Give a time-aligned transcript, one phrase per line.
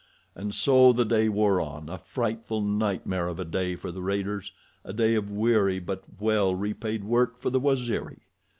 [0.33, 5.13] And so the day wore on—a frightful nightmare of a day for the raiders—a day
[5.13, 8.17] of weary but well repaid work for the Waziri.